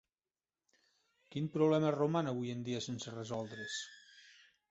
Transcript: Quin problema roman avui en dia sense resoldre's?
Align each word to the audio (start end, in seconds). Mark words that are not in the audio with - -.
Quin 1.35 1.49
problema 1.57 1.91
roman 1.97 2.31
avui 2.31 2.53
en 2.55 2.65
dia 2.69 2.81
sense 2.87 3.15
resoldre's? 3.19 3.79